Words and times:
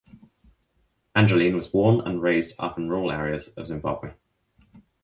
Angeline 1.13 1.55
was 1.55 1.67
born 1.67 1.99
and 2.07 2.23
raised 2.23 2.55
up 2.57 2.75
in 2.79 2.89
rural 2.89 3.11
areas 3.11 3.49
of 3.49 3.67
Zimbabwe. 3.67 4.15